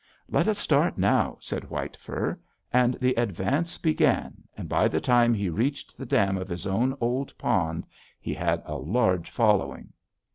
"'Let 0.27 0.47
us 0.47 0.57
start 0.57 0.97
now,' 0.97 1.37
said 1.39 1.69
White 1.69 1.95
Fur; 1.95 2.39
and 2.73 2.95
the 2.95 3.13
advance 3.13 3.77
began, 3.77 4.41
and 4.57 4.67
by 4.67 4.87
the 4.87 4.99
time 4.99 5.31
he 5.31 5.47
reached 5.47 5.95
the 5.95 6.07
dam 6.07 6.37
of 6.37 6.49
his 6.49 6.65
own 6.65 6.97
old 6.99 7.37
pond, 7.37 7.85
he 8.19 8.33
had 8.33 8.63
a 8.65 8.77
large 8.79 9.29
following. 9.29 9.93